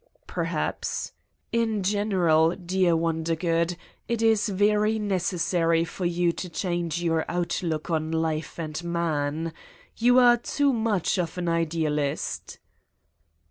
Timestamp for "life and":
8.11-8.83